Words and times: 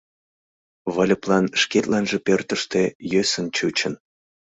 Выльыплан 0.93 1.45
шкетланже 1.61 2.17
пӧртыштӧ 2.25 2.81
йӧсын 3.11 3.45
чучын. 3.55 3.93